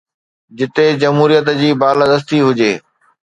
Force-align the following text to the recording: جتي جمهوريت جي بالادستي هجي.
جتي 0.57 0.85
جمهوريت 1.01 1.47
جي 1.59 1.69
بالادستي 1.81 2.37
هجي. 2.47 2.73